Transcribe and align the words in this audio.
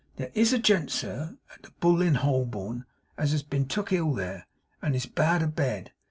There 0.15 0.31
IS 0.33 0.51
a 0.51 0.57
gent, 0.57 0.89
sir, 0.89 1.37
at 1.53 1.61
the 1.61 1.69
Bull 1.79 2.01
in 2.01 2.15
Holborn, 2.15 2.85
as 3.19 3.33
has 3.33 3.43
been 3.43 3.67
took 3.67 3.93
ill 3.93 4.15
there, 4.15 4.47
and 4.81 4.95
is 4.95 5.05
bad 5.05 5.43
abed. 5.43 5.91